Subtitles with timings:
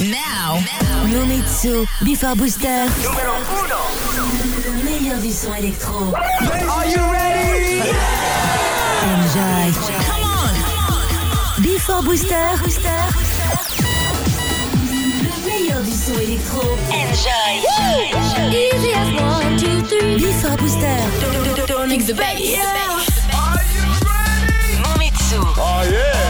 [0.00, 0.56] Now,
[1.12, 2.86] Nomitsu, Before Booster.
[3.02, 4.16] Numéro 1.
[4.64, 6.14] Le meilleur du son électro.
[6.14, 7.82] Are you ready?
[9.04, 9.72] Enjoy.
[10.06, 11.62] Come on.
[11.62, 12.32] Before Booster.
[14.88, 16.78] Le meilleur du son électro.
[16.88, 17.60] Enjoy.
[18.50, 20.16] Easy as one, two, three.
[20.16, 20.96] Before Booster.
[21.20, 22.56] Don't the bass.
[24.82, 25.40] Nomitsu.
[25.58, 26.29] Oh yeah.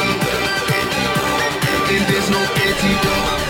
[2.31, 3.40] no queda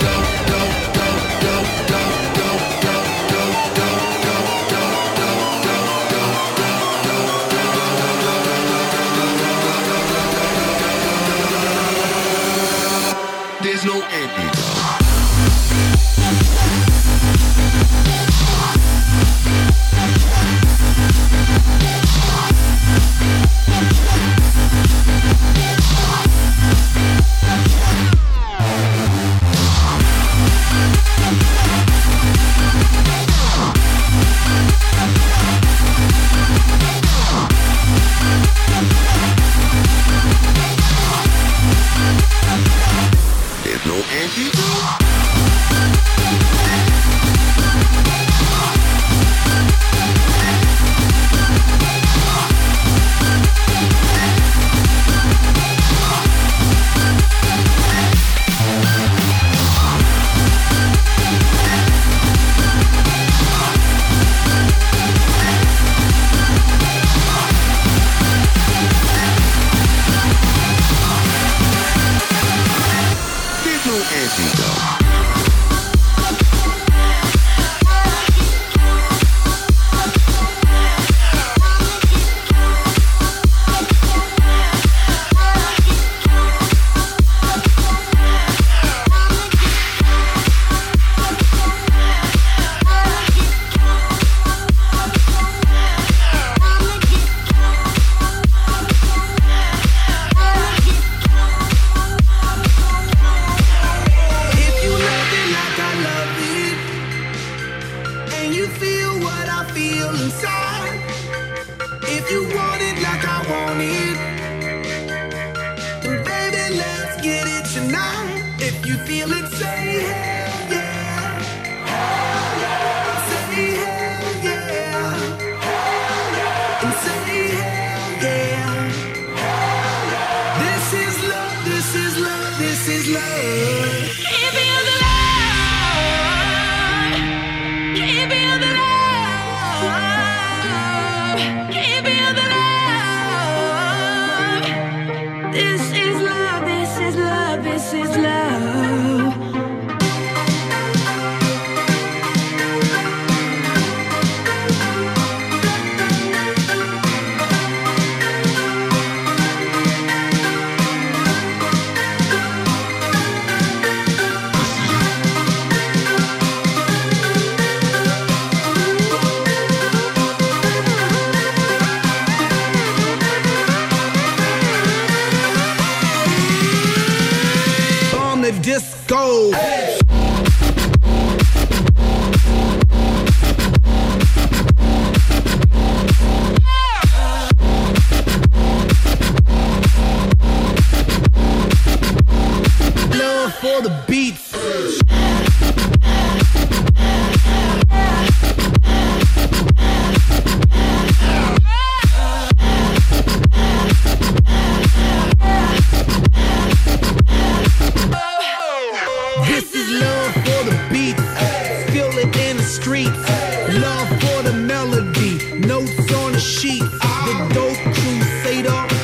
[217.90, 219.01] crusader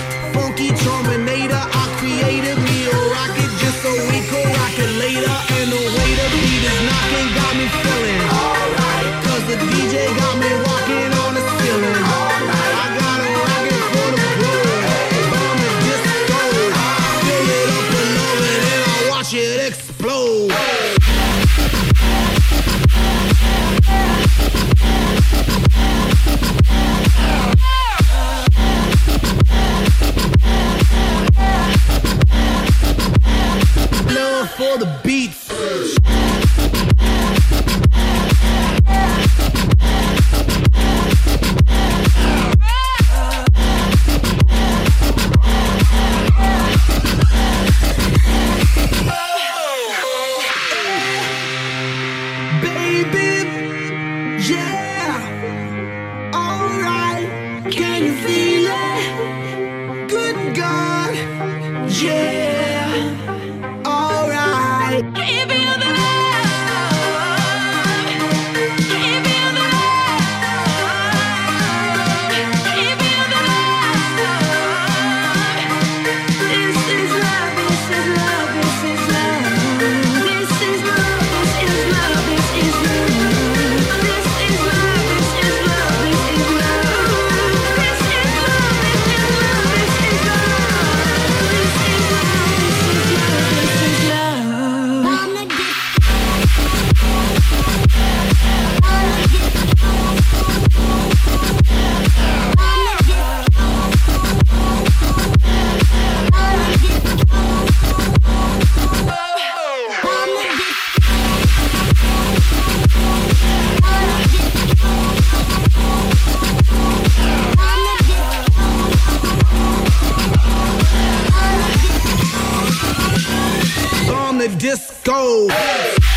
[124.49, 125.49] live disco.
[125.49, 126.08] Hey.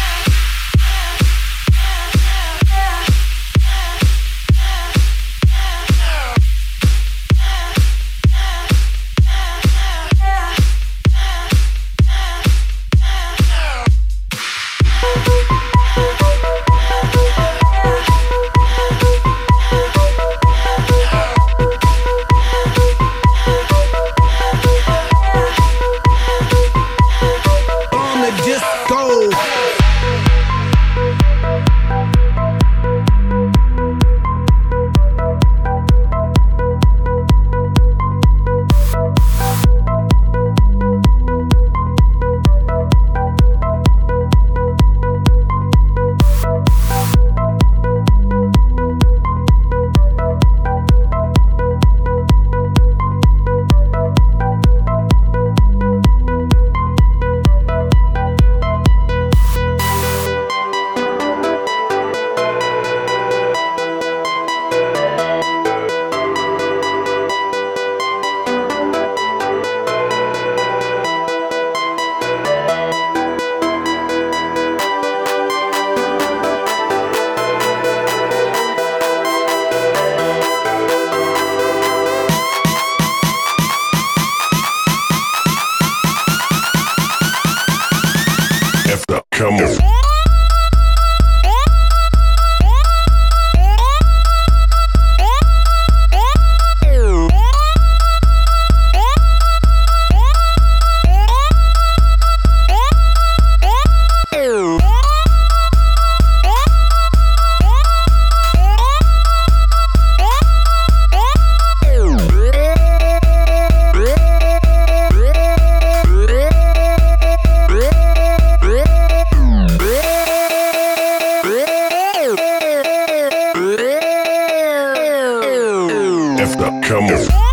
[126.41, 127.50] Come on.